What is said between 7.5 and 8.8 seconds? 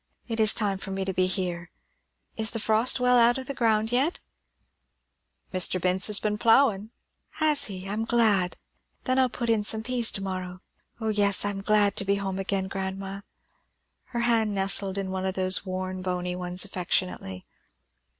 he? I'm glad.